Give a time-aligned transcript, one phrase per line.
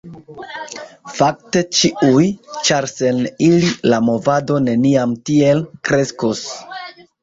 [1.17, 2.25] Fakte, ĉiuj,
[2.71, 6.47] ĉar sen ili, la movado neniam tiel kreskos.